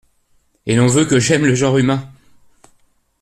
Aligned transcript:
Et 0.65 0.75
l’on 0.75 0.87
veut 0.87 1.05
que 1.05 1.19
j’aime 1.19 1.45
le 1.45 1.53
genre 1.53 1.77
humain! 1.77 2.11